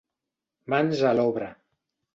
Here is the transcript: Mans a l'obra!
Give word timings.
Mans 0.75 1.05
a 1.11 1.15
l'obra! 1.21 1.55